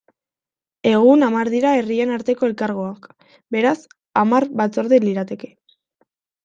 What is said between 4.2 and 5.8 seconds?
hamar batzorde lirateke.